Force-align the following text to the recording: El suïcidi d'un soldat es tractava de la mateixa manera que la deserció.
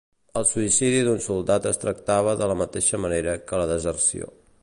El 0.39 0.45
suïcidi 0.51 1.01
d'un 1.07 1.19
soldat 1.25 1.67
es 1.73 1.79
tractava 1.83 2.35
de 2.41 2.49
la 2.53 2.57
mateixa 2.63 3.03
manera 3.05 3.39
que 3.51 3.63
la 3.63 3.71
deserció. 3.75 4.35